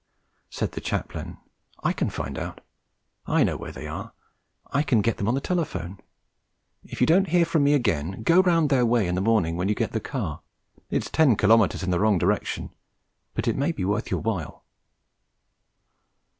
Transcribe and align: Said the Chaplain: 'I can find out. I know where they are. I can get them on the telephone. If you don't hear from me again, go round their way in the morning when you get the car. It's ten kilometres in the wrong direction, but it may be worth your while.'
Said 0.49 0.71
the 0.71 0.81
Chaplain: 0.81 1.37
'I 1.83 1.93
can 1.93 2.09
find 2.09 2.39
out. 2.39 2.61
I 3.27 3.43
know 3.43 3.55
where 3.55 3.71
they 3.71 3.85
are. 3.85 4.13
I 4.73 4.81
can 4.81 5.01
get 5.03 5.17
them 5.17 5.27
on 5.27 5.35
the 5.35 5.39
telephone. 5.41 5.99
If 6.83 7.01
you 7.01 7.05
don't 7.05 7.27
hear 7.29 7.45
from 7.45 7.63
me 7.63 7.75
again, 7.75 8.23
go 8.23 8.41
round 8.41 8.71
their 8.71 8.83
way 8.83 9.05
in 9.05 9.13
the 9.13 9.21
morning 9.21 9.57
when 9.57 9.69
you 9.69 9.75
get 9.75 9.91
the 9.91 9.99
car. 9.99 10.41
It's 10.89 11.11
ten 11.11 11.35
kilometres 11.35 11.83
in 11.83 11.91
the 11.91 11.99
wrong 11.99 12.17
direction, 12.17 12.71
but 13.35 13.47
it 13.47 13.55
may 13.55 13.71
be 13.71 13.85
worth 13.85 14.09
your 14.09 14.21
while.' 14.21 14.63